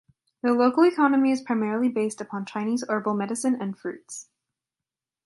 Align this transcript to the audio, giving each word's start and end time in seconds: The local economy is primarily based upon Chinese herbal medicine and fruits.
The 0.41 0.51
local 0.55 0.83
economy 0.83 1.31
is 1.31 1.43
primarily 1.43 1.87
based 1.87 2.21
upon 2.21 2.45
Chinese 2.47 2.83
herbal 2.89 3.13
medicine 3.13 3.53
and 3.61 3.77
fruits. 3.77 4.29